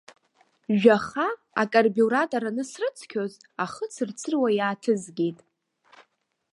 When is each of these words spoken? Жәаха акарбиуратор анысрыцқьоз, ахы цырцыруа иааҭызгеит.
Жәаха 0.79 1.27
акарбиуратор 1.61 2.43
анысрыцқьоз, 2.49 3.33
ахы 3.63 3.85
цырцыруа 3.93 4.49
иааҭызгеит. 4.57 5.39